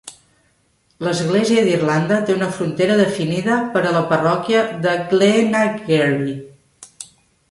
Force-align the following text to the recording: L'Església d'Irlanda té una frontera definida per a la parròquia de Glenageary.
L'Església 1.07 1.65
d'Irlanda 1.67 2.15
té 2.29 2.37
una 2.37 2.47
frontera 2.55 2.95
definida 3.01 3.59
per 3.75 3.83
a 3.89 3.91
la 3.97 4.01
parròquia 4.13 4.63
de 4.87 4.95
Glenageary. 5.13 6.35